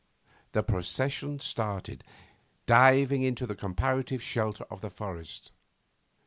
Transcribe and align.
The 0.53 0.63
procession 0.63 1.37
started, 1.41 2.03
diving 2.65 3.21
into 3.21 3.45
the 3.45 3.53
comparative 3.53 4.23
shelter 4.23 4.63
of 4.63 4.81
the 4.81 4.89
forest. 4.89 5.51